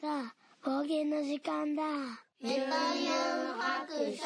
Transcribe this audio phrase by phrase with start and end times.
[0.00, 1.82] さあ、方言の時間だ。
[2.40, 4.24] メタユン白書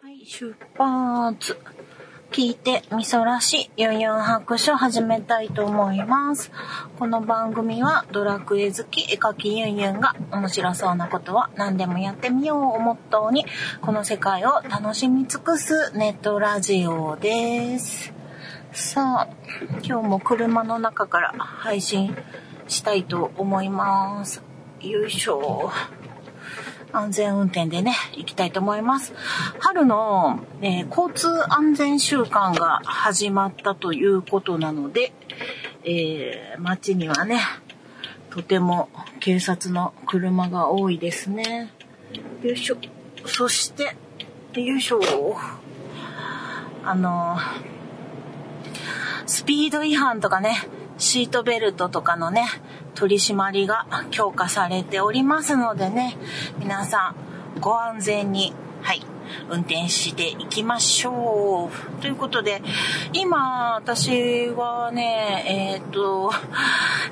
[0.00, 1.56] はい、出発。
[2.38, 6.52] 聞いてみそらしユンユン白書始めたいと思います。
[6.96, 13.44] この番組はドラクエ好き絵描きユンユンが面白そうなことは何でもやってみようをモットーに
[13.80, 18.12] この世界を楽しみ尽くすネットラジオです。
[18.70, 19.28] さあ、
[19.82, 22.16] 今日も車の中から配信
[22.68, 24.44] したいと思います。
[24.80, 25.72] よいしょ。
[26.92, 29.12] 安全運転でね、行きたいと思います。
[29.58, 35.12] 春の、えー交通安全週間が始まったということなので、
[35.84, 37.40] えー街にはね、
[38.30, 38.88] とても
[39.20, 41.72] 警察の車が多いですね。
[42.42, 42.76] よいしょ。
[43.26, 43.96] そして、
[44.54, 45.00] よいしょ。
[46.84, 47.36] あの、
[49.26, 50.56] スピード違反とかね、
[50.98, 52.44] シートベルトとかのね、
[52.96, 56.16] 取り締まりが強化されておりますのでね、
[56.58, 57.14] 皆さ
[57.56, 59.02] んご安全に、はい、
[59.48, 62.00] 運転していきましょう。
[62.02, 62.62] ということで、
[63.12, 66.32] 今、私はね、えっ、と、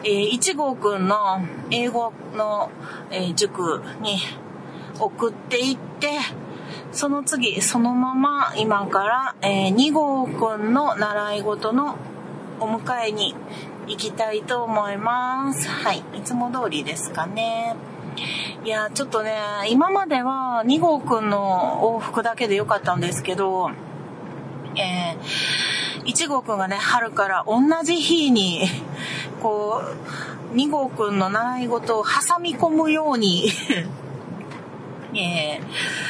[0.03, 1.41] えー、1号くんの
[1.71, 2.71] 英語の、
[3.11, 4.19] えー塾に
[4.99, 6.19] 送っていって、
[6.91, 11.97] その次、そのまま今から、えー2号くんの習い事の
[12.59, 13.35] お迎えに
[13.87, 15.69] 行きたいと思います。
[15.69, 16.03] はい。
[16.15, 17.77] いつも通りですかね。
[18.65, 19.37] いや、ちょっとね、
[19.69, 23.71] 今までは2号くんの往復だけでよかったんですけど、
[24.75, 28.67] えー、1号くんがね、春から同じ日に、
[29.41, 29.83] こ
[30.53, 33.51] う、2号くんの習い事を挟み込むように、
[35.15, 36.07] えー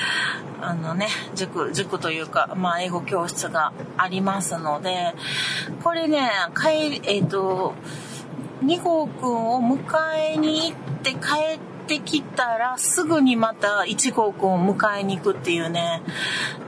[0.67, 5.15] あのね、塾、塾というか、まあ、英語教室がありますので、
[5.85, 6.29] これね、
[6.61, 7.75] 帰り、えっ、と、
[8.65, 11.19] 2号くんを迎えに行って帰
[11.55, 16.03] ってきたら、すぐにまた1号くんを迎えに行くっていうね、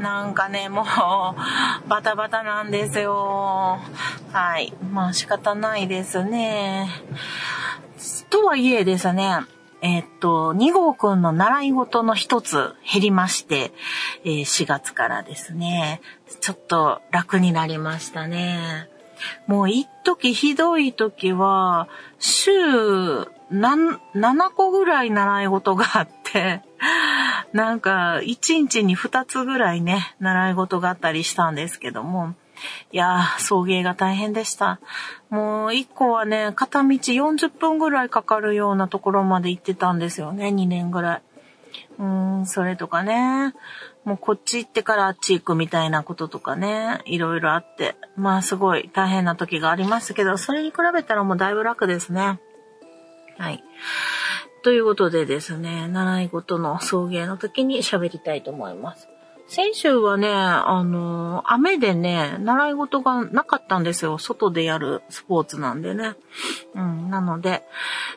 [0.00, 3.80] なんかね、もう、バタバタなんですよ。
[4.32, 4.72] はい。
[4.92, 6.88] まあ、仕方ないですね。
[8.30, 9.40] とはいえですね、
[9.80, 13.72] えーっと、2号くんの習い事の一つ減りまして、
[14.24, 16.00] えー4月からですね、
[16.40, 18.88] ちょっと楽になりましたね。
[19.46, 22.50] もう一時ひどい時は、週
[23.50, 23.98] 7
[24.54, 26.62] 個ぐらい習い事があって、
[27.52, 32.34] なんか1日に2つぐらいね、習い事があったりしたんですけども、
[32.92, 34.80] いやー、送迎が大変でした。
[35.30, 41.22] もう一個はね、片道40分ぐらいかかるようなところまで行ってたんですよね、2年ぐらい。
[41.98, 43.54] うーん、それとかね、
[44.04, 52.40] もうこっち行ってからあっち行くみたいなこととかね、いろいろあって、まあすごい大変な時がありましたけど、それに比べたらもうだいぶ楽ですね。
[53.36, 53.62] はい。
[54.62, 59.08] ということでですね、習い事の送迎の時に喋りたいと思います。
[59.48, 64.18] 先週はね、あの、雨でね、習い事がなかったんですよ。
[64.18, 66.16] 外でやるスポーツなんでね。
[66.74, 67.64] うん、なので、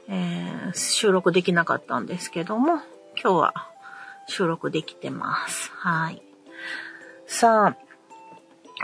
[0.09, 2.81] えー収録できなかったんですけども、
[3.21, 3.53] 今日は
[4.27, 5.71] 収録できてます。
[5.73, 6.21] はい。
[7.25, 7.77] さあ、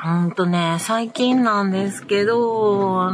[0.04, 3.12] ほんとね、最近なんですけど、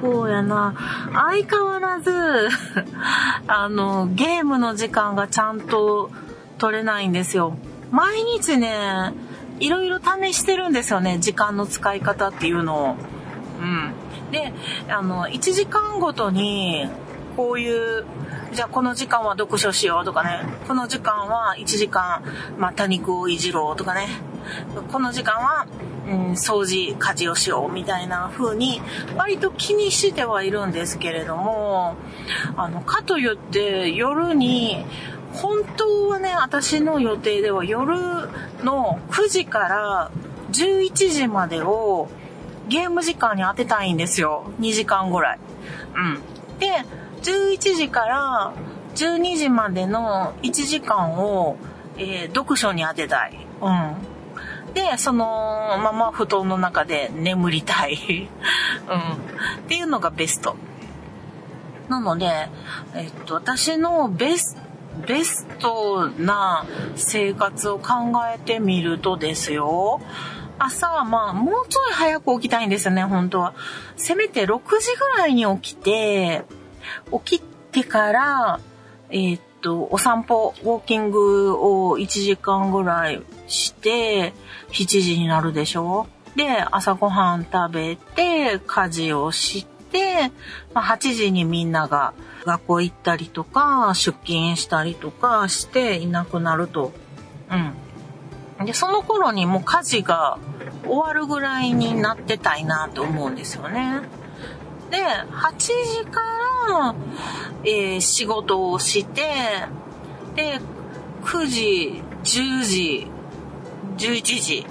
[0.00, 0.74] そうやな、
[1.12, 2.48] 相変わらず、
[3.46, 6.10] あの、ゲームの時間がちゃんと
[6.58, 7.56] 取れないんですよ。
[7.94, 9.12] 毎日ね、
[9.60, 12.96] いろいろ試してるんですよね、時間の使い方っていうのを。
[13.60, 13.94] うん。
[14.32, 14.52] で、
[14.88, 16.88] あの、1時間ごとに、
[17.36, 18.04] こういう、
[18.52, 22.24] じゃあこの時間は読書しようとかね、この時間は1時間、
[22.58, 24.08] まあ、多肉をいじろうとかね、
[24.90, 25.66] この時間は、
[26.06, 28.82] うん、掃除、家事をしようみたいな風に、
[29.16, 31.94] 割と気にしてはいるんですけれども、
[32.56, 34.84] あの、かといって夜に、
[35.34, 37.96] 本当はね、私の予定では夜
[38.62, 40.10] の9時から
[40.52, 42.08] 11時までを
[42.68, 44.50] ゲーム時間に当てたいんですよ。
[44.60, 45.38] 2時間ぐらい。
[45.96, 46.58] うん。
[46.58, 46.70] で、
[47.22, 48.54] 11時から
[48.94, 51.56] 12時までの1時間を、
[51.96, 53.46] えー読書に当てたい。
[53.60, 54.74] うん。
[54.74, 58.28] で、そのまま布団の中で眠りたい。
[58.88, 59.62] うん。
[59.64, 60.56] っていうのがベスト。
[61.88, 62.48] なので、
[62.94, 64.56] えっと、私のベス
[65.06, 70.00] ベストな生活を考えてみるとですよ。
[70.58, 73.54] 朝はまあ、もうちょい早く起きたいんですよね、本当は。
[73.96, 76.44] せめて6時ぐらいに起きて、
[77.24, 77.42] 起き
[77.72, 78.60] てから、
[79.10, 84.32] えーっと、お散歩、ウォーキングを1時間ぐらいして、
[84.70, 86.06] 7時になるでしょ
[86.36, 90.30] で、朝ごはん食べて、家事をして、
[90.72, 92.14] まあ、8時にみんなが
[92.44, 96.92] 学校行ったりとか、出勤したりとかしていなくなると。
[97.50, 98.66] うん。
[98.66, 100.38] で、その頃にもう家事が
[100.84, 104.00] 終わるぐらいになってたいなと思うんですよね。
[104.90, 106.20] で、8時か
[106.68, 106.94] ら、
[107.64, 109.22] えー、仕事をして、
[110.36, 110.60] で、
[111.24, 113.06] 9時、10時、
[113.96, 114.66] 11時、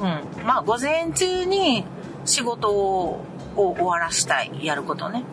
[0.00, 0.44] うん。
[0.44, 1.84] まあ、午前中に
[2.24, 3.24] 仕事を
[3.56, 5.24] 終わらしたい、やることね。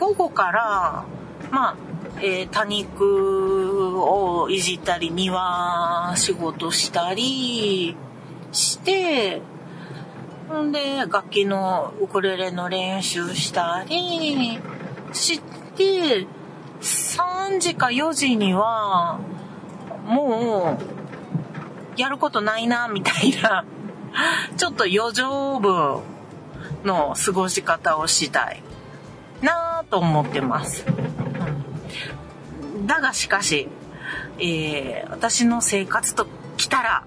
[0.00, 1.04] 午後から、
[1.50, 1.76] まあ、
[2.22, 7.94] えー、多肉をいじったり、庭仕事したり
[8.50, 9.42] して、
[10.50, 14.58] んで、楽器のウクレレの練習したり
[15.12, 15.40] し
[15.76, 16.26] て、
[16.80, 19.20] 3時か4時には、
[20.06, 20.78] も
[21.96, 23.66] う、やることないな、みたいな、
[24.56, 26.00] ちょっと余剰分
[26.84, 28.62] の過ごし方をしたい。
[29.42, 30.84] なぁと思ってます。
[32.86, 33.68] だがしかし、
[34.38, 36.26] えー、私の生活と
[36.56, 37.04] 来たら、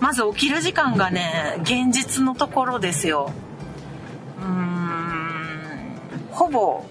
[0.00, 3.32] まず起きる時間がね、現実のところですよ。
[4.40, 5.98] うーん、
[6.30, 6.84] ほぼ、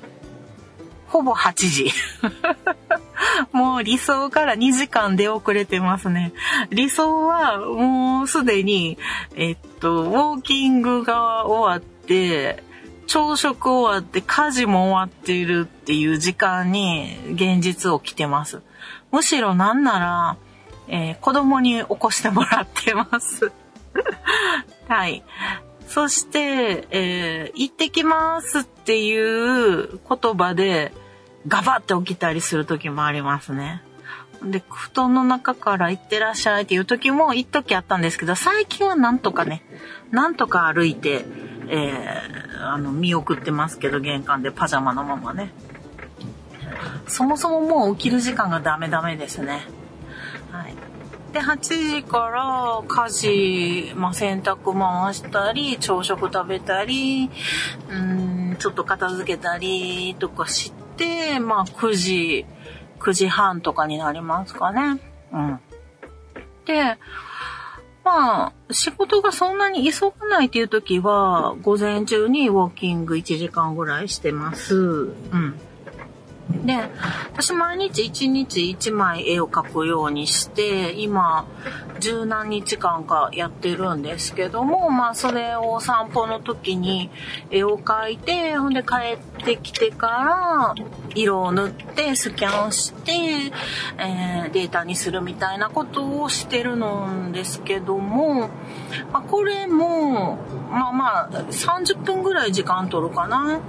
[1.07, 1.91] ほぼ8時。
[3.51, 6.33] もう理想から2時間出遅れてますね。
[6.69, 8.97] 理想はもうすでに、
[9.35, 12.63] えっと、ウォーキングが終わって、
[13.07, 18.61] 朝食終わって家事も終わっているっていう時間に現実を来てます。
[19.11, 20.37] むしろなんなら、
[20.87, 23.51] えー、子供に起こしてもらってます。
[24.87, 25.23] はい。
[25.87, 30.93] そして、えー、行ってきますっていう言葉で、
[31.47, 33.81] ガバって起きたりする時もありますね。
[34.43, 39.63] で、布団の中から行ってらっしゃいっていう時も一時あったんですけど、最近はなんとかね、
[40.11, 41.25] なんとか歩いて、
[41.69, 45.51] えー、あの、見送ってますけど、玄関でパジャマのままね。
[47.07, 49.65] そもそももう起きる時間がダメダメですね。
[50.51, 50.75] はい。
[51.33, 57.29] で、8時から家事、まあ、洗濯回したり、朝食食べたり、
[57.89, 62.45] うん、ちょっと片付けたりとかして、まあ、9時、
[62.99, 64.99] 9時半とかになりますかね。
[65.31, 65.59] うん。
[66.65, 66.97] で、
[68.07, 74.75] まあ、仕事がそんなに急がないっていう時は、午前中にウォーキング1時間ぐらいしてます。
[74.75, 75.59] うん。
[76.49, 76.75] で、
[77.33, 81.45] 私毎日1日1枚絵を描くようにして、今、
[81.99, 87.09] 十何日間かやってるんですけども、まあそれを散歩の時に
[87.49, 90.75] 絵を描いて、ほんで帰ってきてから、
[91.15, 93.11] 色を塗ってスキャンして、
[93.97, 98.49] えー、データにするみたいなことをしてるのですけども、
[99.11, 100.37] まあ、これも、
[100.69, 103.59] まあまあ30分ぐらい時間取るかな。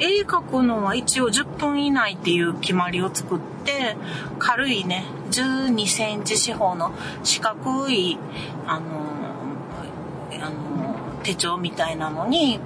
[0.00, 3.96] 絵描くのは一応10分以内っていう決まりを作って、
[4.38, 6.92] 軽いね、12センチ四方の
[7.22, 8.18] 四角い、
[8.66, 8.86] あの、
[10.40, 12.60] あの、手帳みたいなのに、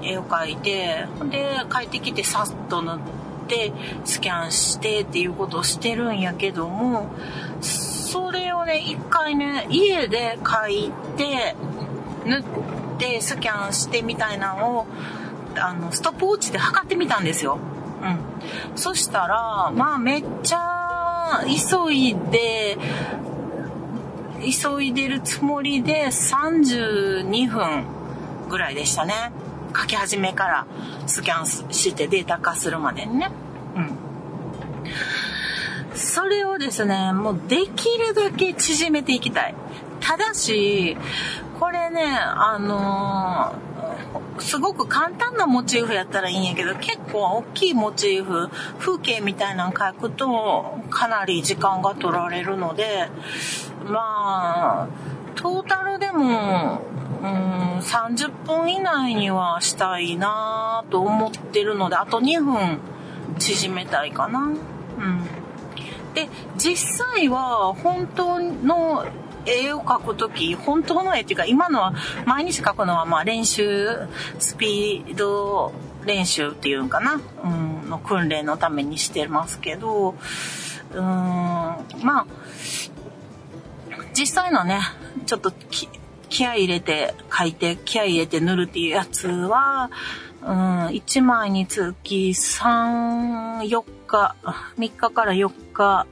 [0.00, 2.98] うん、絵を描いて、で、帰ってきてさっと塗っ
[3.48, 3.72] て、
[4.04, 7.10] スキャンしてっていうことをしてるんやけども、
[7.60, 11.54] それをね、一回ね、家で描いて、
[12.24, 12.42] 塗っ
[12.98, 14.86] て、スキャンしてみたいなのを、
[15.58, 17.58] あの、ストップウォッチで測ってみたんですよ。
[18.02, 18.78] うん。
[18.78, 22.76] そしたら、まあめっちゃ急いで、
[24.40, 27.86] 急いでるつもりで32分
[28.48, 29.32] ぐらいでしたね。
[29.76, 30.66] 書き始めから
[31.06, 33.30] スキャンしてデータ化するまでにね。
[33.76, 33.98] うん。
[35.94, 39.54] それをですね、もうできるだけ縮めていきたい。
[40.00, 40.96] ただし、
[41.58, 43.73] これね、あのー
[44.38, 48.48] すごく簡単なモチーフやったらいいんやけど、結構大きいモチーフ、
[48.78, 53.08] 風景みたいなの描くと、かなり時間が取られるので、
[53.86, 54.88] まあ、
[55.34, 56.82] トータルでも、
[57.22, 62.80] うん、30分以内にはしたいなと思ってるので、あと2分
[63.38, 64.40] 縮めたいかな。
[64.40, 64.56] うん。
[66.14, 69.04] で、実際は本当の
[69.46, 71.94] 絵を描くとき、本当の絵っていうか、今のは、
[72.26, 73.88] 毎日描くのは、まあ練習、
[74.38, 75.72] スピード
[76.04, 77.48] 練習っていうんかな、う
[77.86, 80.14] ん、の訓練のためにしてますけど、
[80.92, 82.26] うん、まあ、
[84.12, 84.80] 実際のね、
[85.26, 85.52] ちょっと
[86.28, 89.90] 気合入れて描いて、気合入れて塗るっていうやつは、
[90.42, 94.36] うん、1枚につき3、4日、
[94.78, 96.06] 3日から4日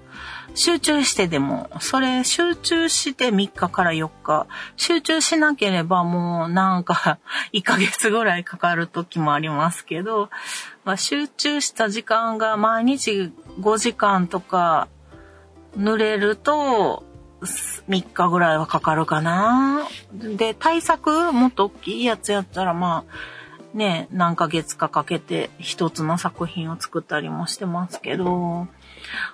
[0.54, 7.18] 集中してでも、それ集中して3日から4日、集中しなければもうなんか
[7.52, 10.30] 1ヶ月ぐらいかかる時もありますけど、
[10.84, 14.88] まあ、集中した時間が毎日5時間とか
[15.78, 17.04] 濡れると
[17.88, 19.88] 3日ぐらいはかかるかな。
[20.12, 28.68] で、対策もっと大きいやつやったらまあ、ね、何ヶ月かかけて一つの作品を作ったりもしてますけど、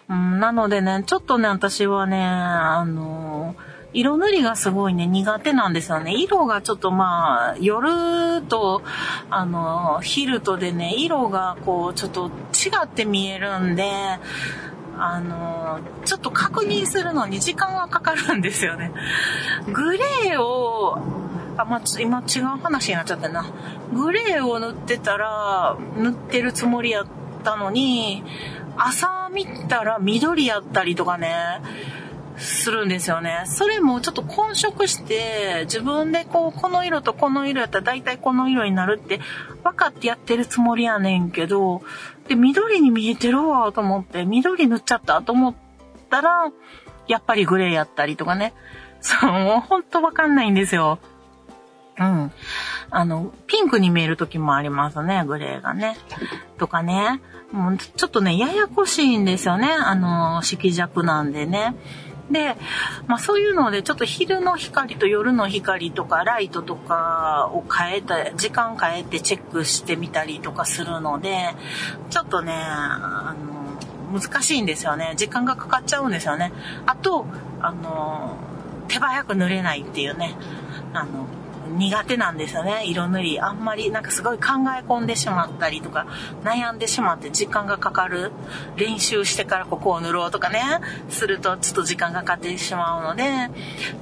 [0.08, 3.54] うん、なのでね、ちょっとね、私はね、あの、
[3.94, 6.14] 色塗りがすごいね、苦手なんですよね。
[6.14, 8.82] 色がちょっとまあ、夜と、
[9.30, 13.90] あの、昼とでね、色がこう、ちょっと違って見えるんで、
[14.98, 18.92] あの、ちょっと確認するのに時間がかかるんですよね。
[19.72, 20.98] グレーを、
[21.56, 23.46] あ、まあ、今違う話になっちゃったな。
[23.92, 27.06] グレーを塗ってたら、塗ってるつもりやっ
[27.42, 28.22] たのに、
[28.78, 31.60] 朝見たら緑やったりとかね、
[32.38, 33.42] するんですよね。
[33.46, 39.20] それもちょっと混色して、自分でこう、この色とこの色やったら大体この色になるって
[39.64, 41.82] 分かってやってるつもりやねんけど、
[42.28, 45.54] で、緑に見えてるわと思って、緑塗っちゃったと思っ
[46.08, 46.52] たら、
[47.08, 48.54] やっぱりグレーやったりとかね。
[49.00, 50.98] そう、もうほんとわかんないんですよ。
[51.98, 52.32] うん。
[52.90, 55.96] あの、ピンクに見える時もありますね、グレーがね。
[56.58, 57.20] とかね。
[57.52, 59.68] もうちょっとね、ややこしいんですよね。
[59.68, 61.74] あの、色弱なんでね。
[62.30, 62.56] で、
[63.06, 71.54] まあそういうので、ちょっと昼の光と夜の光とか、ライトとかを変えた、時間変えてチェックしてみたりとかするので、
[72.10, 73.34] ちょっとね、あ
[74.12, 75.14] の、難しいんですよね。
[75.16, 76.52] 時間がかかっちゃうんですよね。
[76.86, 77.24] あと、
[77.60, 78.36] あの、
[78.88, 80.36] 手早く塗れないっていうね、
[80.92, 81.26] あの、
[81.78, 82.82] 苦手なんですよね。
[82.86, 83.40] 色塗り。
[83.40, 84.44] あんまりなんかすごい考
[84.76, 86.06] え込んでしまったりとか、
[86.42, 88.32] 悩んでしまって時間がかかる。
[88.76, 90.62] 練習してからここを塗ろうとかね、
[91.08, 93.24] するとちょっと時間がかかってしまうので、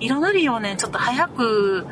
[0.01, 1.87] 色塗りをね、ちょっと早く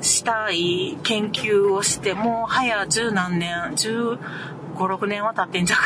[0.00, 4.18] したい研究をして、もう早十何年、十
[4.74, 5.80] 5、6年は経ってんじゃん。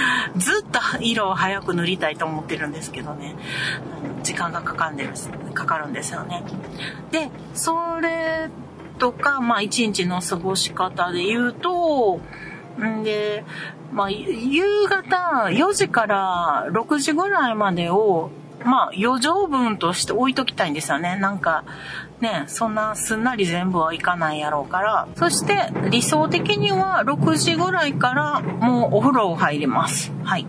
[0.38, 3.34] ずっと色を早く塗りたいと思ってるんですけどね。
[4.22, 5.10] 時間がかかんでる、
[5.52, 6.42] かかるんですよね。
[7.10, 8.48] で、それ
[8.98, 12.20] とか、まあ一日の過ごし方で言うと、
[12.82, 13.44] んで、
[13.92, 18.30] まあ夕方4時から6時ぐらいまでを、
[18.64, 21.16] まあ余剰分として置いときたいんですよね。
[21.16, 21.64] なんか、
[22.20, 25.08] ね、そんなすんなり全部はいかないやろうから。
[25.16, 30.12] そして理想的には6時ぐらいからもうお風呂を入ります。
[30.24, 30.46] はい。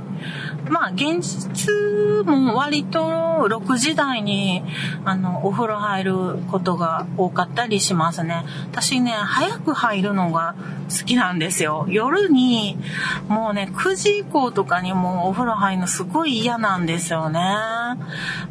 [0.67, 4.63] まあ現実も割と6時台に
[5.05, 6.13] あのお風呂入る
[6.51, 8.43] ことが多かったりしますね。
[8.71, 10.55] 私ね、早く入るのが
[10.89, 11.85] 好きなんですよ。
[11.89, 12.77] 夜に
[13.27, 17.39] もうね、9時以降とかにもお風呂入るのすごい嫌なんですよね。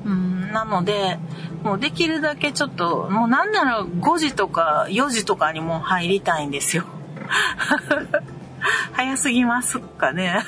[0.04, 1.18] うん、なので、
[1.62, 6.84] もうできるだけちょっと、もうなんなら5時とか4時とかにも入りたいんですよ。
[8.92, 10.40] 早すぎますかね。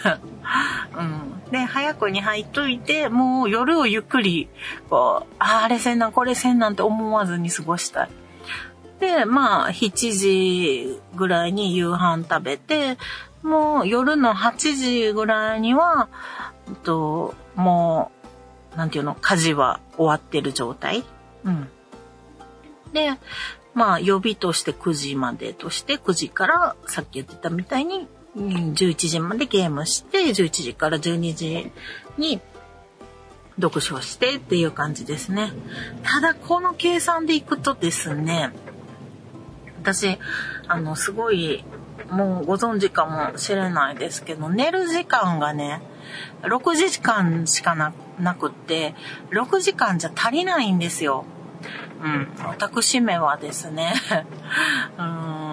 [0.97, 1.40] うん。
[1.51, 4.49] で、早くに入っといて、もう夜をゆっくり、
[4.89, 8.11] こう、ああれせんなん、これせんなんて思わずに過ごしたい。
[9.01, 12.99] で、まあ、7時ぐらいに夕飯食べて、
[13.43, 16.09] もう夜の8時ぐらいには、
[16.85, 18.13] とも
[18.75, 21.05] う、なんていうの、家事は終わってる状態。
[21.45, 21.69] うん。
[22.93, 23.13] で、
[23.75, 31.73] まあ、予備として9時までとして、9時からさっき言ってたみたいに、11時までゲームして、11時から12時
[32.17, 32.41] に
[33.61, 35.53] 読書してっていう感じですね。
[36.03, 38.53] ただ、この計算でいくとですね、
[39.83, 40.19] 私、
[40.69, 41.65] あの、すごい、
[42.11, 45.81] もうご存知かもしれないですけど、寝る時間がね、
[46.43, 48.95] 6時間しかななくって、
[49.31, 51.25] 6時間じゃ足りないんですよ。
[52.03, 52.29] うん。
[52.47, 53.95] 私めはですね、
[54.99, 55.50] うん、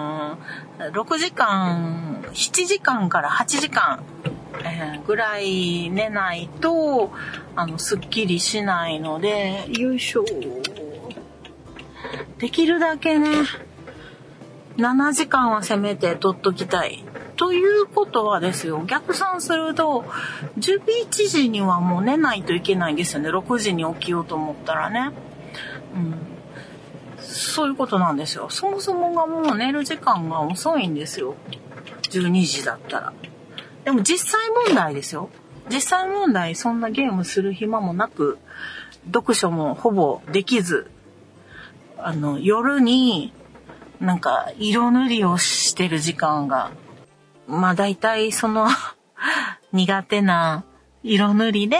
[0.78, 4.02] 6時間、7時間から8時間、
[4.64, 7.12] えー、ぐらい寝ないと、
[7.56, 10.24] あの、すっきりしないので、よいしょ。
[12.38, 13.30] できるだけね、
[14.76, 17.04] 7時間はせめて取っときたい。
[17.36, 20.04] ということはですよ、逆算すると、
[20.58, 23.30] 11時にはもう寝ないといけないんですよね。
[23.30, 25.12] 6時に起きようと思ったらね。
[25.94, 26.27] うん。
[27.38, 28.48] そういうことなんですよ。
[28.50, 31.36] そもそもがもう寝る時間が遅いんですよ。
[32.10, 33.12] 12時だったら。
[33.84, 35.30] でも実際問題ですよ。
[35.70, 38.38] 実際問題、そんなゲームする暇もなく、
[39.12, 40.90] 読書もほぼできず、
[41.98, 43.32] あの、夜に、
[44.00, 46.70] なんか、色塗りをしてる時間が、
[47.46, 48.68] まあ大体その
[49.72, 50.64] 苦手な
[51.02, 51.76] 色塗りで、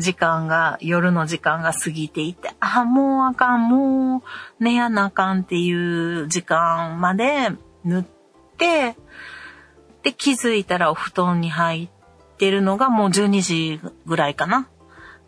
[0.00, 4.22] 時間が、夜の時間が過ぎていて、あ、もうあかん、も
[4.60, 7.50] う寝やなあかんっていう時間まで
[7.84, 8.04] 塗っ
[8.56, 8.96] て、
[10.02, 14.68] で、気づいたらお布団に入ってるのがもう12時ぐらいかな。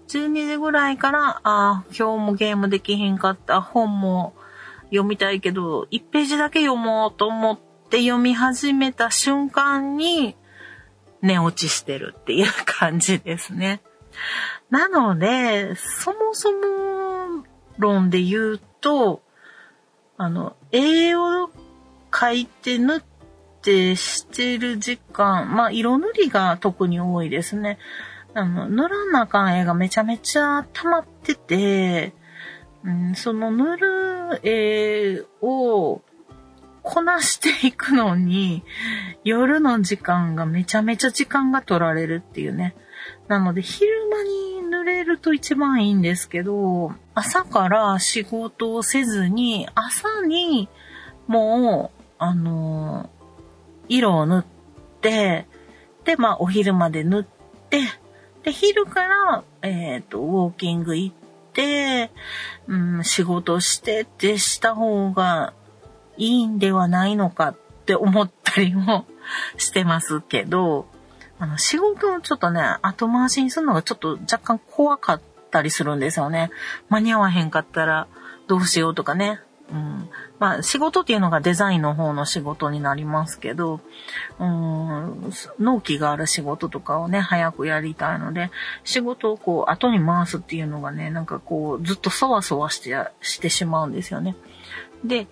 [0.08, 4.34] 12時ぐらいから、あ今日もゲームできひんかった、本も
[4.86, 7.58] 読みたいけど、1ページだけ読もうと思っ
[7.90, 10.36] て読み始めた瞬間に、
[11.22, 13.80] 寝落ちしてるっていう感じですね。
[14.72, 17.44] なので、そもそも
[17.76, 19.20] 論で言うと、
[20.16, 21.50] あの、絵を
[22.10, 23.02] 描いて塗っ
[23.60, 27.78] てしてる時間、まあ、色塗りが特に多いですね。
[28.32, 32.14] あの、塗らなあかん絵がめちゃめちゃ溜まってて、
[32.82, 36.00] うん、その塗る絵を
[36.82, 38.64] こなしていくのに、
[39.22, 42.74] 夜の時間がめちゃめちゃ時間が取られるっていうね。
[43.28, 44.51] なので、昼間に
[44.84, 50.68] れると一番いいんですけど、朝から仕事をせずに、朝に
[51.26, 53.10] もう、あの
[53.88, 54.44] 色を塗っ
[55.00, 55.46] て、
[56.04, 57.24] で、まあ、お昼まで塗っ
[57.70, 57.80] て、
[58.42, 61.14] で、昼から、えっ、ー、と、ウォーキング行っ
[61.52, 62.10] て、
[62.66, 65.52] うん、仕事してってした方が
[66.16, 69.06] いいんではないのかって思ったりも
[69.56, 70.86] してますけど、
[71.42, 75.20] あの、仕事をちょっとね、後回しにするのがちょっと若干怖かっ
[75.50, 76.52] たりするんですよね。
[76.88, 78.06] 間に合わへんかったら
[78.46, 79.40] どうしようとかね。
[79.68, 80.08] うん。
[80.38, 83.80] まあ、仕事っていうのがデザインの方の仕事になりますけど、
[84.38, 88.52] うん、納期がある仕事とかをね、早くやりたいので、
[88.84, 94.36] 仕事をこう、後に回すっていうのがね、なんかこう、ずっとそわそわして、してしまうんですよね。
[95.04, 95.26] で、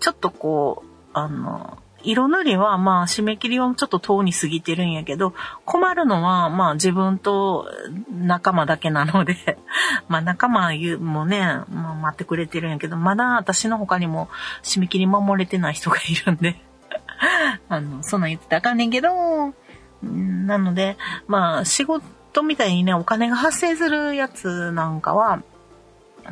[0.00, 5.34] ちょっとこう、あの、色塗りはまあ締め切りはちょっと遠に過ぎてるんやけど、
[5.64, 7.68] 困るのはまあ自分と
[8.10, 9.58] 仲間だけなので
[10.08, 14.28] まあ仲間もね、まあ、待ってくれてるんやけど、まだ私の他にも
[14.62, 16.60] 締め切り守れてない人がいるんで
[17.68, 19.54] あの、そんな言ってたらあかんねんけど、
[20.02, 25.42] なので、まあ仕事みたいにね、お金が発生するやつなんかは、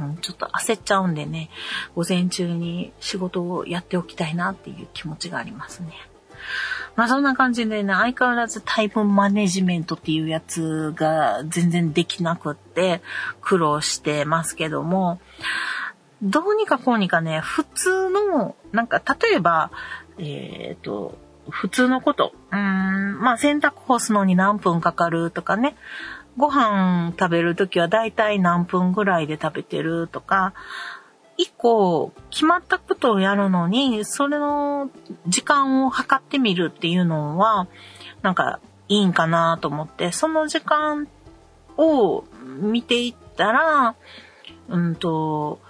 [0.00, 1.50] うん、ちょっと焦っちゃうんでね、
[1.94, 5.92] 午前中に仕事をやっておきたいなっていう気持ちがありますね。
[6.96, 13.02] まあそんな感じでね、相変わらずタイプマネジメントっていうやつが全然できなくって
[13.40, 15.20] 苦労してますけども、
[16.22, 19.70] どうにかこうにかね、普通の、なんか例えば、
[20.18, 21.18] えっ、ー、と、
[21.50, 22.32] 普通のこと。
[22.50, 25.76] うーん、まあ洗濯干すのに何分かかるとかね。
[26.36, 30.54] ご飯食べるときはだいたい何分ぐらいで食べてるとか、
[31.36, 34.90] 一個決まったことをやるのに、それの
[35.26, 37.66] 時間を測ってみるっていうのは、
[38.22, 41.08] なんかいいんかなと思って、その時間
[41.76, 42.24] を
[42.60, 43.96] 見ていったら、
[44.68, 45.60] うんと、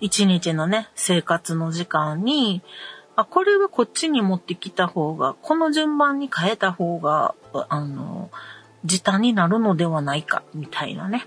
[0.00, 2.62] 一日のね、生活の時間に、
[3.16, 7.34] あ、これはこっちに持ってきた方が、この順番に変えた方が、
[7.68, 8.30] あの、
[8.84, 11.26] 時短になるのではないか、みたいなね。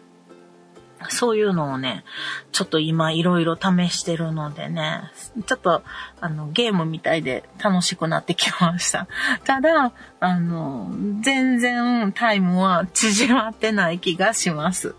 [1.09, 2.03] そういうのをね、
[2.51, 5.03] ちょっと今いろいろ試してるのでね、
[5.45, 5.83] ちょっと
[6.19, 9.07] あのゲームみたいで楽しくなってきました。
[9.45, 10.89] ただ、あの、
[11.21, 14.95] 全然タイムは縮まってない気がします。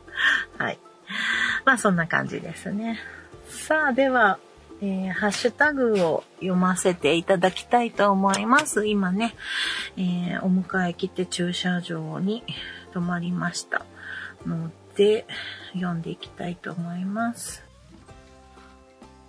[0.56, 0.78] はい。
[1.64, 3.00] まあそんな感じですね。
[3.48, 4.38] さあ、では、
[4.80, 8.86] えー、ハッシュタグを読ませていただきたいと思います。
[8.86, 9.34] 今ね、
[9.96, 12.44] えー、お迎え来て駐車場に
[12.94, 13.84] 止まりました
[14.46, 15.26] ので、
[15.72, 17.68] 読んでいきたいと思います。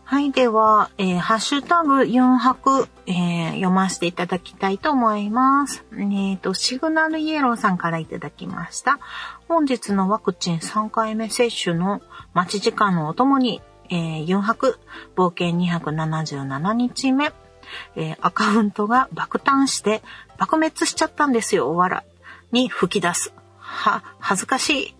[0.09, 0.31] はい。
[0.31, 5.85] では、えー、ハッシュタグ4泊、えー、読ませていただきたいと思います。
[5.93, 8.97] えっ、ー、と、シグナルイエローさんからいただきました。
[9.47, 12.01] 本日のワクチン3回目接種の
[12.33, 14.79] 待ち時間のおともに、えー、4泊、
[15.15, 17.33] 冒険277日目、
[17.95, 20.01] えー、アカウントが爆誕して
[20.37, 22.03] 爆滅しちゃったんですよ、おわら。
[22.51, 23.33] に吹き出す。
[23.57, 24.95] は、恥ずかしい。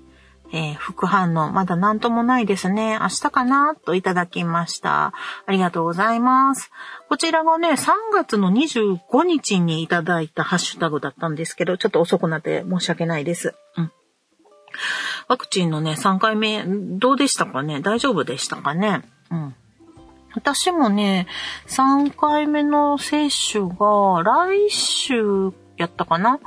[0.52, 2.97] えー、副反応、まだ何ともないですね。
[2.99, 3.75] 明日かな？
[3.75, 5.13] といただきました。
[5.45, 6.71] ありがとうございます。
[7.08, 13.54] こちらがね、3月の25日にいただいたハッシュタグだったんですけど、ちょっと遅くなって申し訳ないです。
[13.78, 13.91] うん。
[15.27, 17.82] ワクチンのね、3回目、どうでしたかね？
[17.82, 19.03] 大丈夫でしたかね？
[19.32, 19.55] うん。
[20.36, 21.27] 私もね、
[21.67, 26.39] 3回目の接種が来週やったかな？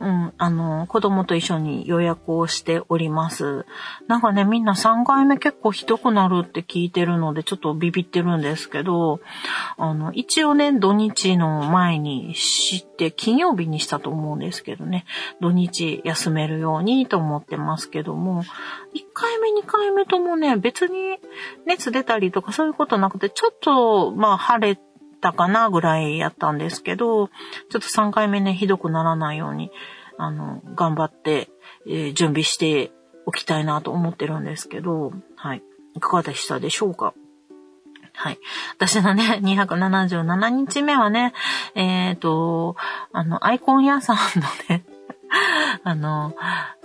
[0.00, 3.64] うん、あの、子供と一緒に予約をしております。
[4.06, 9.20] なんかね、みんな3回目結構ひどくなるって聞いてるので、ちょっとビビってるんですけど、
[9.78, 15.06] あの、一応ね、土日の前に知って、金曜日にしたと思うんですけどね、
[15.40, 18.46] 土日休めるようにと思ってますけども、1
[19.12, 21.18] 回目、2回目ともね、別に
[21.66, 24.82] 熱出たりとかそういうことなくて、ちょっと、まあ、晴れて
[25.24, 29.70] たかなぐらいやったんですけど、ちょっと3回目ね、ひどくならないように、
[30.18, 31.48] あの、頑張って、
[31.86, 32.92] えー、準備して
[33.24, 35.62] おきたいなと思ってるんですけど、はい。
[35.94, 37.14] いかがでしたでしょうか？
[38.12, 38.38] はい。
[38.76, 41.32] 私のね、 277日目はね、
[41.74, 42.76] えっ、ー、と、
[43.12, 44.84] あの、アイコン屋さんのね、
[45.84, 46.34] あの、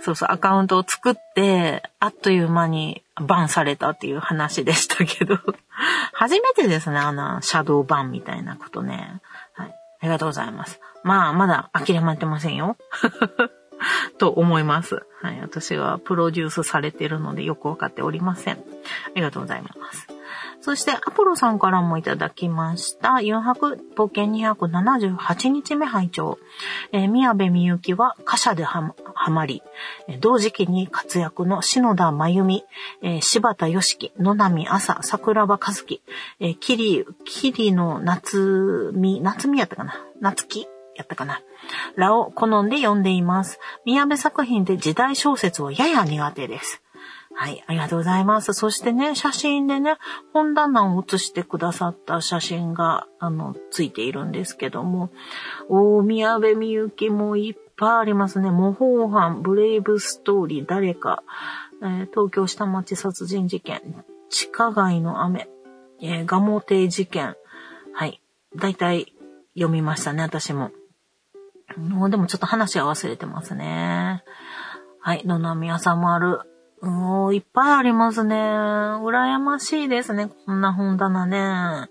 [0.00, 5.38] そうそう、アカウントを作って、あっという間にバンされたっていう話でしたけど、
[6.12, 9.20] 初めてですね、あの、シャドウ版みたいなことね。
[9.52, 9.68] はい。
[9.68, 10.80] ありがとうございます。
[11.02, 12.76] まあ、まだ諦めてませんよ。
[14.18, 15.06] と思います。
[15.22, 15.40] はい。
[15.40, 18.54] 私はプロデュースされてるのでよくわかっておりません。
[18.54, 18.58] あ
[19.14, 20.06] りがとうございます。
[20.62, 23.14] そして、アポロさんからもいただきました。
[23.14, 26.38] 4泊冒険278日目拝聴
[26.92, 28.94] えー、宮部みゆきは歌者では
[29.30, 29.62] まり、
[30.20, 32.64] 同時期に活躍の篠田真由美、
[33.02, 36.02] えー、柴田よしき、野波朝、桜庭和樹、
[36.40, 39.94] えー、キリ、キリの夏美、夏美やったかな？
[40.20, 41.40] 夏木やったかな？
[41.96, 43.58] らを好んで読んでいます。
[43.86, 46.82] 宮部作品で時代小説はやや苦手です。
[47.40, 48.52] はい、ありがとうございます。
[48.52, 49.96] そしてね、写真でね、
[50.34, 55.08] 本棚を写してくださった写真が、あの、ついているんですけども、
[55.70, 58.50] 大宮部みゆきもいっぱいありますね。
[58.50, 61.22] 模倣犯、ブレイブストーリー、誰か、
[61.82, 65.48] えー、東京下町殺人事件、地下街の雨、
[66.02, 67.36] えー、ガモ亭事件。
[67.94, 68.20] はい。
[68.54, 69.14] だいたい
[69.54, 70.72] 読みましたね、私も。
[71.78, 74.24] もうでもちょっと話は忘れてますね。
[75.00, 75.22] はい。
[75.24, 76.40] 野々宮さんもある。
[76.80, 78.36] もういっぱいありますね。
[78.36, 80.30] 羨ましいですね。
[80.46, 81.88] こんな本棚ね。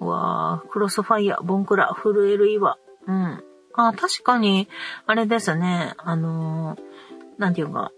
[0.00, 2.78] うわぁ、クロスファイヤー、ボンクラ、震える岩。
[3.06, 3.44] うん。
[3.74, 4.68] あ、確かに、
[5.06, 5.94] あれですね。
[5.98, 6.80] あのー、
[7.38, 7.92] なんていうか、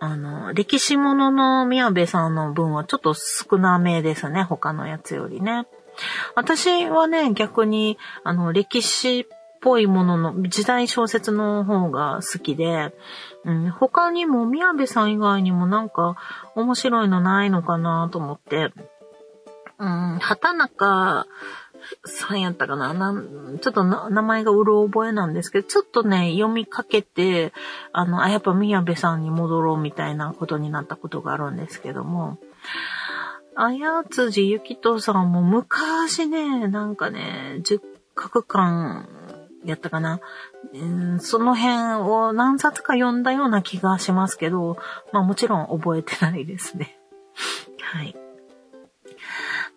[0.00, 4.42] あの、歴史ものの宮部さんの分はちょっと少なめですね。
[4.42, 5.66] 他のやつよりね。
[6.34, 9.26] 私はね、逆に、あの、歴史っ
[9.60, 12.94] ぽいものの、時代小説の方が好きで、
[13.44, 16.16] うん、他にも宮部さん以外にもなんか
[16.54, 18.72] 面白いのないのかなと思って、
[19.78, 21.26] うん、畑中
[22.04, 27.52] さんやったかななんちょっと名前がうろ覚えなんですけど、ちょっとね、読みかけて、
[27.92, 32.38] あの、あ、やっぱ宮部さんに戻ろうみたいなことになったことがあるんですけども、
[33.56, 37.80] あやつじゆきとさんも昔ね、なんかね、十
[38.14, 39.08] 角館
[39.64, 40.20] やったかな。
[41.20, 44.76] その辺を何冊か読んだような気がしますけど、
[45.12, 46.98] まあもちろん覚えてないですね。
[47.80, 48.16] はい。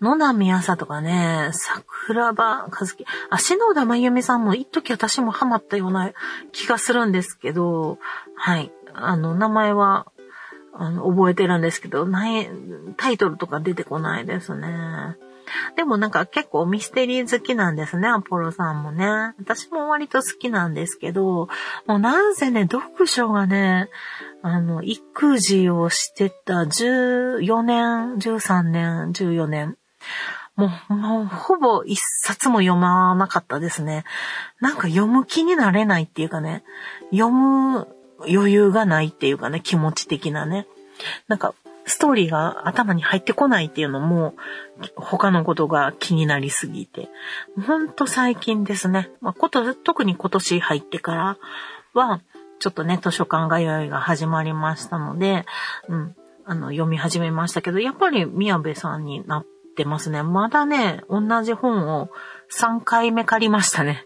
[0.01, 6.11] 野波朝とかね、桜庭和樹、あ、篠田真由美さんも一時私もハマったような
[6.51, 7.99] 気がするんですけど、
[8.35, 8.71] はい。
[8.93, 10.07] あの、名前は、
[10.73, 12.49] あの、覚えてるんですけど、ない
[12.97, 15.15] タイトルとか出てこないですね。
[15.75, 19.33] でもなんか結構ミステリー好きなんですね、アポロさんもね。
[19.39, 21.47] 私も割と好きなんですけど、
[21.85, 23.89] もうなんせね、読書がね、
[24.41, 29.77] あの、育児をしてた14年、13年、14年。
[30.55, 34.03] もう、もう、ほぼ一冊も読まなかったですね。
[34.59, 36.63] なんか読む気になれないっていうかね、
[37.11, 37.87] 読む
[38.27, 40.67] 余裕がないっていうかね、気持ち的なね。
[41.27, 44.35] なんか、ストーリーが頭に入ってこないっていうのも、
[44.95, 47.09] 他のことが気になりすぎて。
[47.65, 49.09] ほんと最近ですね。
[49.21, 51.37] まあ、こと、特に今年入ってから
[51.93, 52.21] は、
[52.59, 55.45] ちょっとね、図書館通いが始まりましたので、
[55.89, 56.15] うん、
[56.45, 60.23] あの、読み始めましたけど、やっぱり宮部さんになってますね。
[60.23, 62.09] まだね、同じ本を
[62.51, 64.05] 3回目借りましたね。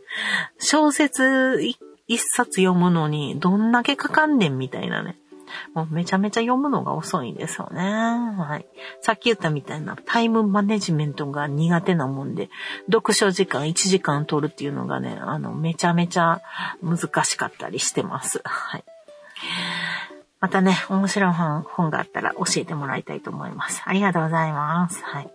[0.58, 1.62] 小説
[2.08, 5.18] 一冊読むのにどんだけかかんねんみたいなね。
[5.74, 7.82] もうめちゃめちゃ読むのが遅いんですよね。
[7.82, 8.66] はい。
[9.02, 12.50] さっき言ったみたいなタイムマネジメントが苦手なもんで、
[12.92, 16.42] 読書時間1時間取るっていうのがね、あの、めちゃめちゃ
[16.82, 18.42] 難しかったりしてます。
[18.44, 18.84] はい。
[20.40, 23.82] またね、面白い本本があったら教えてもらいたいと思います。
[23.86, 25.04] ありがとうございます。
[25.04, 25.32] はい。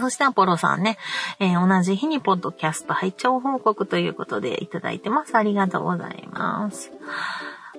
[0.00, 0.98] そしてアポロさんね、
[1.38, 5.36] えー、同じ日にポッドキャスト拝聴報告ということでいただいてます。
[5.36, 6.90] ありがとうございます。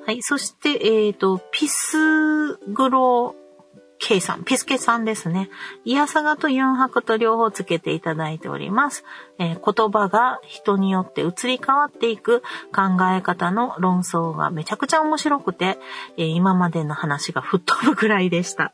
[0.08, 0.24] はい。
[0.24, 3.36] そして、えっ、ー、と、ピスグロ
[4.00, 5.50] K さん、ピスケさんですね。
[5.84, 9.04] イヤサガとユンハクと両方つけていただいております。
[9.38, 12.40] えー、言葉が人によって移り変わっていく
[12.74, 15.78] 考え方の論争がめちゃくちゃ面白くて、
[16.16, 18.74] えー、今までの話が吹っ飛ぶくらいでした。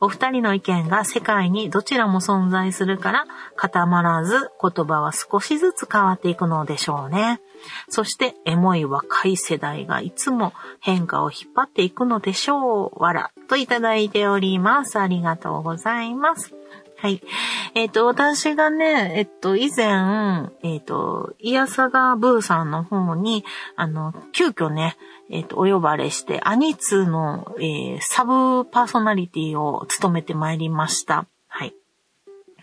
[0.00, 3.26] お二人の意見が世界にどちらも存在するから
[3.56, 7.40] 固まらず言葉は少しずつ変わっていくのでしょうね。
[7.88, 13.02] そしてエモい若い世代がいつも変化を引っ張っていくのでしょう。
[13.02, 13.30] わら。
[13.48, 14.98] といただいております。
[14.98, 16.54] ありがとうございます。
[16.96, 17.22] はい。
[17.74, 23.44] えっ、ー、と、私がね、えっと、以前、えっ、ー、と、イヤサガブーさんの方に、
[23.76, 24.96] あの、急遽ね、
[25.30, 31.26] えっ、ー、と、お呼ばれして、アニツの、えー、サブパーソナリティを務めてまいりました。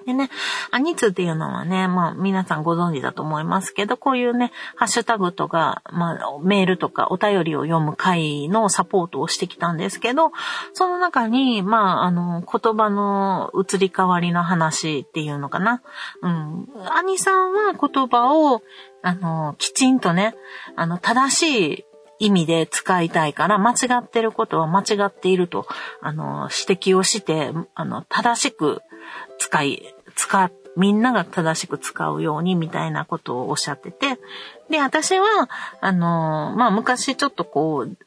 [0.06, 0.30] でね、
[0.72, 10.32] アニツっていうのはね、まあ皆さんご存知だと思いますけど、こういうね、ハッシュタグとか、まあメールとかお便りを読む会のサポートをしてきたんですけど、
[10.74, 15.82] その中に、まああの、言葉の移り変わりの話っていうのかな。
[16.22, 16.68] うん。
[16.90, 18.62] アニさんは言葉を、
[19.04, 20.36] あの、きちんとね、
[20.76, 21.86] あの、正しい
[22.22, 25.66] 意味で使いたいから、間違ってることは間違っていると、
[26.02, 28.82] あの、指摘をして、あの、正しく
[29.42, 34.20] 使い、使、みんなが正しく使うようにみたいなことをおっしゃってて、
[34.70, 35.50] で、私は、
[35.82, 37.98] あの、まあ、昔ちょっとこう、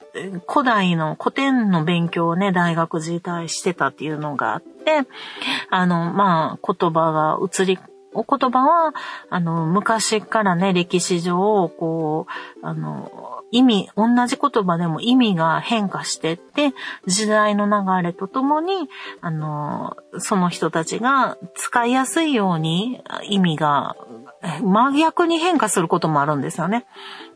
[0.49, 5.09] 古代の古典の勉強をね、大学時代してたっていうのがあって、
[5.71, 7.81] あの、まあ、言葉が移り、
[8.13, 8.95] お言葉は、
[9.29, 12.29] あの、昔からね、歴史上、こ
[12.63, 16.75] う、あの、意味、同じ言葉でも意味が変化してって、
[17.07, 18.89] 時代の流れとともに、
[19.21, 23.95] あの、その人たちが使いやすいように意味が
[24.61, 26.85] 真逆に変化することもあるんですよね。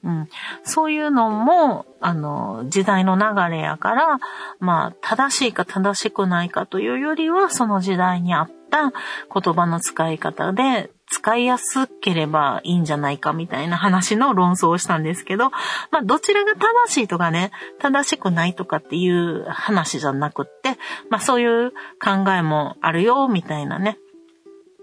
[0.02, 0.28] うん。
[0.64, 4.18] そういうのも、あの、時代の流れやから、
[4.58, 8.92] まあ、正しいか正しくないかというよりは、その時代に合った
[9.32, 15.50] 言葉の使い方で使いやすければいいんじゃないかみたいな話の論争をしたんですけど、
[15.90, 16.60] まあどちらが正
[16.92, 20.78] しいとかね、正しくないとかっていう話じゃなくって、
[21.10, 21.70] まあそういう
[22.02, 23.98] 考えもあるよ、みたいなね。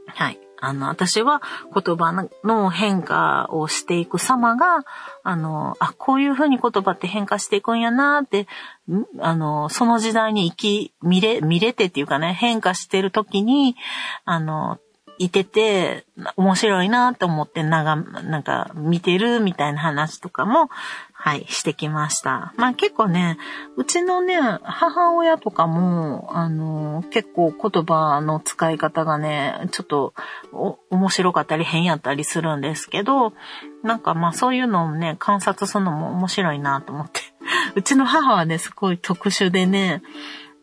[0.08, 0.40] はい。
[0.58, 4.84] あの、私は言葉の変化をしていく様が、
[5.24, 8.48] あの、あ、こういうふうに言葉って変化していくんやなって、
[9.20, 13.76] あの、その時代に生き、見れ、見れてっていうかね、変化してる時に、
[14.24, 14.80] あの、
[15.18, 20.70] いてて、面白いなと思ってながなんか見てるみたいな話とかも、
[21.14, 22.54] はい、してきました。
[22.58, 23.38] まあ結構ね、
[23.78, 30.14] うちのね、母親とかも、あの、結構言葉の使い方がね、ちょっと
[30.92, 33.34] 面白かったり変やったりするんですけど、
[33.84, 37.22] なんかまあそういうのをね、観察するのも面白いなと思って。
[37.76, 40.02] うちの母はね、すごい特殊でね、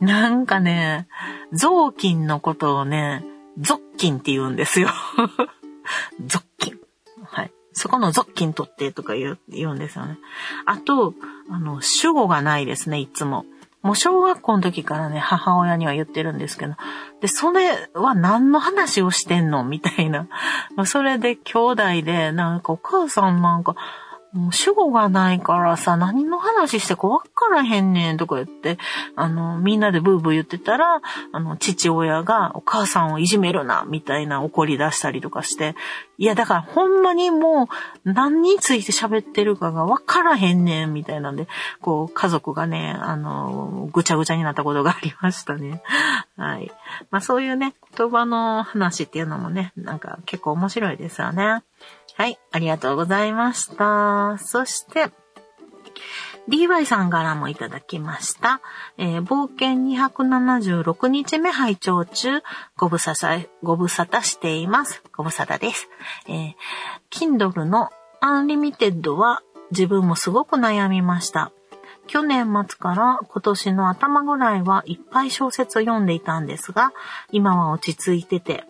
[0.00, 1.08] なんかね、
[1.52, 3.24] 雑巾のことをね、
[3.58, 4.88] ゾッキンって言うんですよ。
[6.26, 6.78] ゾッキン。
[7.24, 7.52] はい。
[7.72, 10.18] そこのゾッキン取ってとか言う言うんですよね。
[10.66, 11.14] あと、
[11.50, 13.44] あの、主語がないですね、いつも。
[13.82, 16.74] もう小学校の時からね、母親には言ってるんですけど、
[17.20, 19.64] で、それは何の話をしてんの？
[19.64, 20.28] みたいな。
[20.86, 23.74] それで兄弟で、なんかお母さんなんか、
[24.32, 28.78] もう主語がないからさ、何の話してか分からへんねんとか言って、
[29.14, 35.74] あの、みんなでブーブー言ってたら、あの、父親がお母さんをいじめるな、みたいな怒り出したりとかして、
[36.16, 37.68] いや、だからほんまにも
[38.04, 41.46] う何について喋ってるかが分からへんねん、みたいなんで、
[41.82, 45.82] こう、家族がね、あの、ぐちゃぐちゃになったことがありましたね。
[46.36, 46.70] はい。
[47.10, 51.62] まあそういうね、言葉の話っていうのもね、なんか結構面白いですよね。
[52.16, 54.38] はい、ありがとうございました。
[54.38, 55.10] そして、
[56.48, 58.60] DY さんからもいただきました。
[58.98, 62.42] えー、冒険276日目拝聴中、
[62.76, 65.02] ご無沙汰、ご無沙汰しています。
[65.14, 65.88] ご無沙汰です。
[66.28, 66.54] えー、
[67.10, 67.90] Kindle の
[68.20, 71.52] Unlimited は自分もすごく悩みました。
[72.06, 76.92] 去年末から今年の頭ぐらいはいっぱい小説を読んでいたんですが、
[77.30, 78.64] 今は落ち着いてて、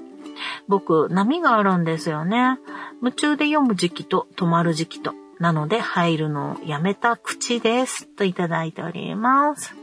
[0.69, 2.59] 僕、波があるんですよね。
[3.01, 5.15] 夢中で読む時期と止まる時期と。
[5.39, 8.07] なので入るのをやめた口です。
[8.07, 9.75] といただいております。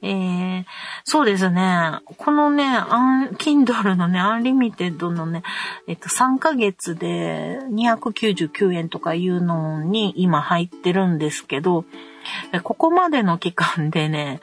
[0.00, 0.64] えー、
[1.04, 1.98] そうですね。
[2.04, 5.42] このね、アン、Kindle のね、アンリミテッドのね、
[5.88, 11.84] えっと、3ヶ月で299円とかいうのに今入ってるんですけど、
[12.62, 14.40] ここまでの期間でね、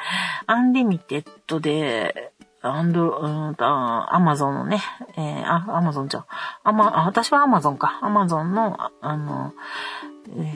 [0.48, 2.34] Unlimited で
[2.68, 4.82] アンド、うんと、アマゾンのね、
[5.18, 6.26] えー、あ、アマゾンじゃん。
[6.64, 8.00] あま、あ、私はアマゾンか。
[8.02, 9.54] アマゾンの、あの、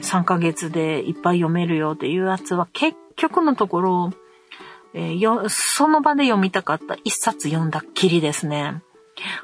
[0.02, 4.12] 3ヶ月でいっぱい読めるよっていうやつは結局のところ、
[4.94, 8.82] えー、よ、その場で読みたかった一冊読んだっきりですね。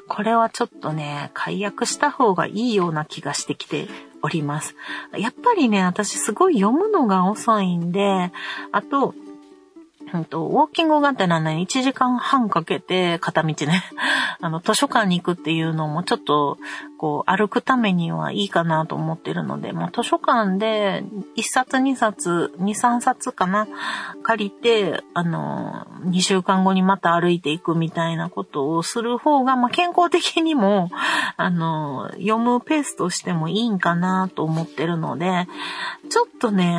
[0.09, 3.87] これはちょっとね、解約した方がいいような気がしてきて
[4.27, 4.75] おります。
[5.17, 8.31] やっぱりね、私すごい読むのが遅いんで、
[8.71, 9.15] あと、
[10.13, 13.83] うんと、ウォーキングがてらね、1時間半かけて、片道ね、
[14.39, 16.57] あの、図書館に行くっていうのもちょっと、
[16.97, 21.03] こう、歩くためにはいいかなと思ってるので、まあ、図書館で
[21.35, 23.67] 1冊2冊、2、3冊かな、
[24.23, 30.89] 借りて、あの、2週間後にまた歩いていくみたいなことをする方が、まあ、健康的にも、
[31.35, 35.47] あの、読むペースとしてもいいんかなと思ってるので、
[36.09, 36.77] ちょっとね、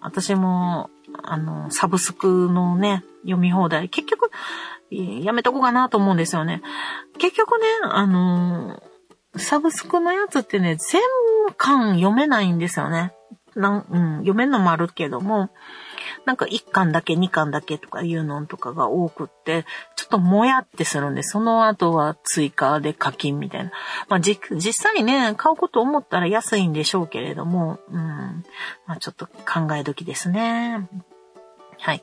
[0.00, 0.90] 私も、
[1.22, 4.30] あの、サブスクのね、読み放題、結局、
[4.90, 6.62] やめとこうかなと思うんですよね。
[7.18, 8.82] 結局ね、あの、
[9.36, 11.02] サブスクのやつってね、全
[11.56, 13.12] 巻読めないんですよね。
[13.54, 15.50] なん、うん、読めるのもあるけども、
[16.24, 19.64] なんか1巻だけ2巻だけとかいうのとかが多くって、
[20.06, 23.72] っともやってするんで、その後は追加で課金みたいな。
[24.08, 28.44] まあ実際ね、買うこと思ったら安いんでしょうけれども、うん。
[28.86, 30.88] まあちょっと考え時ですね。
[31.78, 32.02] はい。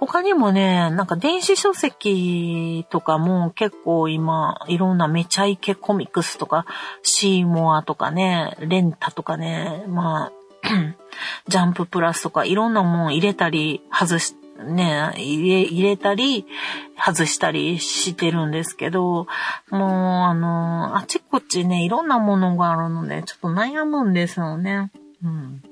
[0.00, 6.66] 他にもね、なんか電子書籍とかも結構今、いろんなめちゃイケコミックスとか、
[7.02, 10.32] シーモアとかね、レンタとかね、まあ、
[11.48, 16.46] ジャンププラスとかいろんなもん入れたり、外し、ね、入れ、入れたり、
[16.96, 19.26] 外したりしてるんですけど、
[19.70, 24.90] もう、あの、あちこちね、いろんなものがあるので、ちょっと悩むんですよね。
[25.24, 25.62] うん。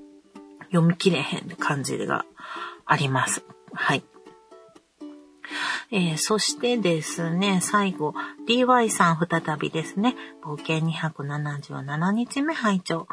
[0.70, 2.24] 読み切れへん感じが
[2.86, 3.42] あります。
[3.72, 4.04] はい。
[5.92, 8.14] えー、そしてですね、最後、
[8.46, 13.08] DY さん再びですね、冒険277日目拝聴思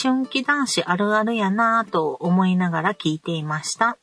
[0.00, 3.98] 春期男子あるあるやなぁと思いながら聞いていました。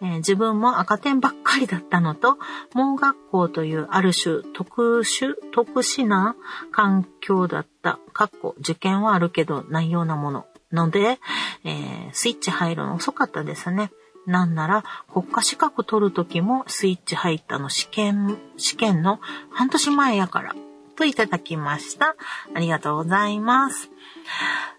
[0.00, 2.38] えー、自分も赤点ばっかりだったのと、
[2.74, 6.36] 盲学校というある種特殊、特殊な
[6.72, 7.98] 環境だった。
[8.12, 10.46] かっこ受験はあるけどないようなもの。
[10.72, 11.18] ので、
[11.64, 13.90] えー、スイッチ入るの遅かったですね。
[14.26, 20.54] なんなら国家資格取る時もスイッチ入ったの試験、試験の半年前やから。
[20.94, 22.16] といただきました。
[22.54, 23.90] ありがとうございます。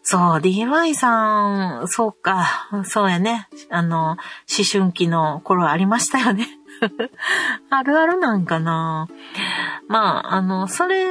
[0.02, 3.48] そう、DY さん、そうか、そうやね。
[3.70, 4.18] あの、思
[4.72, 6.48] 春期の頃ありましたよね。
[7.70, 9.08] あるあるなんかな。
[9.88, 11.06] まあ、あの、それ、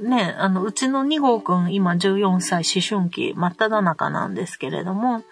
[0.00, 5.22] ね、あの、うちの2号くん、今14歳思春期真っ只中なんですけれども、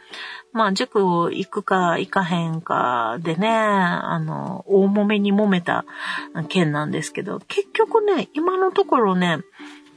[0.52, 5.84] まあ、塾を行くか行かへんかでね、あの、大揉めに揉めた
[6.48, 9.38] 件なんですけど、結局ね、今のところね、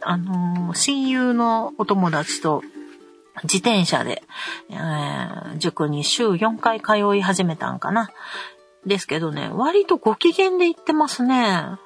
[0.01, 2.63] あの、親友のお友達と
[3.43, 4.23] 自転車で、
[4.69, 8.11] えー、塾に週4回通い始めたんかな。
[8.85, 11.35] ですけどね、割とご機嫌で行ってますね。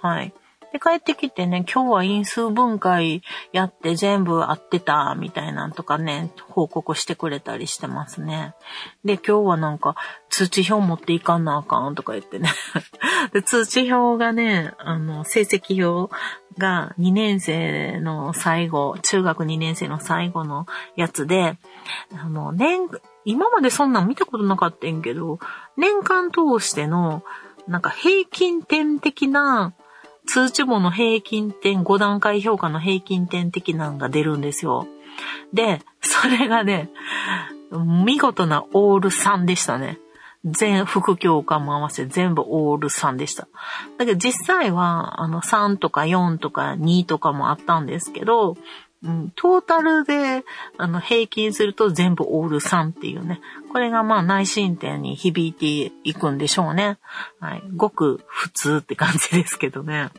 [0.01, 0.33] はい。
[0.75, 3.21] で、帰ってきてね、今日は因数分解
[3.53, 8.55] やって全部合ってた、みたいなんとかね、報告してくれたりしてますね。
[9.05, 9.95] で、今日はなんか、
[10.29, 12.49] 通知表持っていかんなあかんとか言ってね。
[13.31, 16.13] で、通知表がね、あの、成績表
[16.57, 20.65] が2年生の最後、中学2年生の最後の
[20.97, 21.57] やつで、
[22.21, 22.89] あの、年、
[23.23, 25.39] 今までそんなん見たことなかったんけど、
[25.77, 27.23] 年間通しての、
[27.65, 29.73] なんか平均点的な
[30.27, 34.87] 通知簿の平均点、5段階評価の平均点的なのが出るんですよ。
[35.53, 36.89] で、それがね、
[38.05, 39.99] 見事なオール3でしたね。
[40.45, 43.47] 全副教科も合わせ全部オール3でした。
[43.97, 48.55] だけど実際は、あの3とか4とか2とかもあったんですけど、
[49.35, 50.43] トータルで、
[50.77, 53.39] あの、平均すると全部オール3っていうね。
[53.75, 56.97] これがまあ内申点に響いていくんでしょうね。
[57.41, 57.63] はい。
[57.75, 60.11] ごく普通って感じですけどね。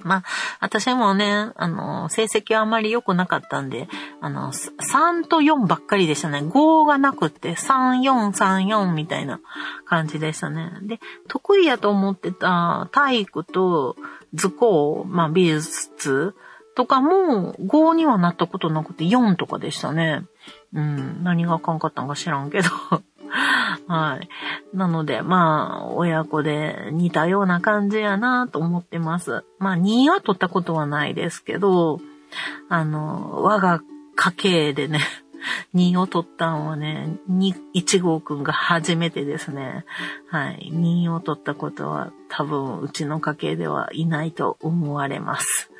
[0.00, 0.24] まあ、
[0.60, 3.88] 私もね、あの、成績はあまり良くなかったんで、
[4.20, 6.40] あの、3と4ばっかりでしたね。
[6.40, 9.40] 5がなくって、3、4、3、4みたいな
[9.86, 10.70] 感じでしたね。
[10.82, 13.96] で、得意やと思ってた体育と
[14.34, 16.34] 図工、まあ、美術
[16.80, 20.22] とかも5にはなったことなくて4とかでしたね。
[20.72, 22.70] うん、何があかんかったんか知らんけど。
[23.86, 24.28] はい。
[24.74, 29.44] なので、まあ、親子で似たような感じやなと思ってます。
[29.58, 32.00] まあ、2は取ったことはないですけど、
[32.70, 33.82] あの、我が
[34.16, 35.00] 家系でね、
[35.76, 39.84] 2を取ったんはね、1号くんが初めてですね。
[40.30, 40.70] はい。
[40.72, 45.70] 2を取ったことは多分うちの家系ではいないと思われます。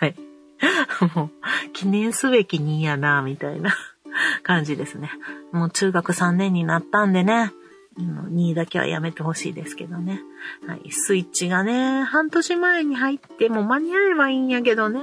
[0.00, 0.16] はい。
[1.14, 3.74] もう、記念すべき2やな、みたいな
[4.42, 5.10] 感じですね。
[5.52, 7.52] もう中学3年になったんでね。
[7.98, 10.22] 2だけはやめてほしいですけどね。
[10.66, 10.90] はい。
[10.90, 15.00] スイッチがね、半年前に入っても間に合えばいいんやけどね。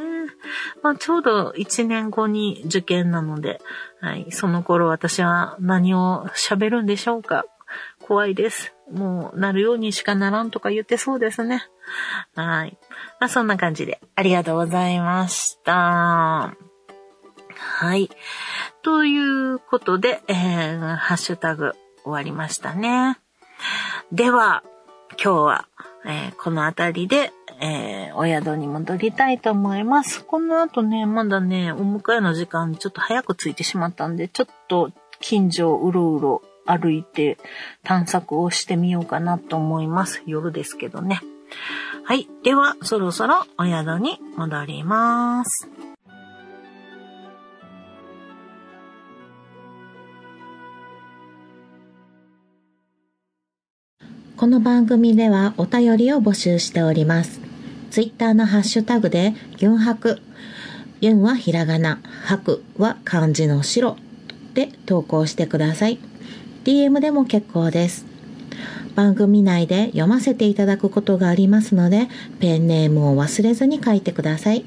[0.82, 3.62] まあ、ちょうど1年後に受験なので、
[4.02, 4.32] はい。
[4.32, 7.46] その頃私は何を喋るんでしょうか。
[8.00, 8.74] 怖いです。
[8.92, 11.64] もう、なるようにしかならんとか言ってそうですね。
[12.34, 12.78] はい。
[13.20, 16.56] まあ、そんな感じで、ありがとうございました。
[17.58, 18.10] はい。
[18.82, 23.18] ということで、えー、ハッシュタグ終わりましたね。
[24.12, 24.64] では、
[25.22, 25.68] 今日は、
[26.06, 30.24] えー、この辺りで、えー、お宿に戻りたいと思います。
[30.24, 37.38] この後ね、まだね、お迎えの時間ちょっと早く着いてしまったんで、ちょっと近所をうろうろ歩いて
[37.84, 40.24] 探索をしてみようかなと思います。
[40.26, 41.20] 夜ですけどね。
[42.10, 42.28] はい。
[42.44, 45.70] では、そろそろお宿に戻ります。
[54.36, 57.42] この番組ではお便りを募集しております。
[57.92, 60.20] ツイッターのハッシュタグで、ギュンハク。
[61.02, 63.98] ユンはひらがな、ハクは漢字の白
[64.56, 66.00] で投稿してください。
[66.64, 68.09] DM でも結構です。
[69.00, 72.10] 番組内で読ませていただくことがありますので、
[72.42, 74.66] ペンネームを忘れずに書いてください。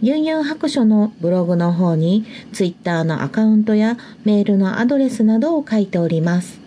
[0.00, 6.58] ユンユン白書のブログの方に、twitter のアカウントやメールのアドレスなどを書いております。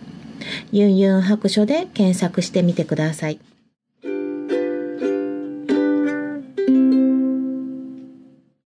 [0.72, 3.38] ユンユン白書で検索してみてください。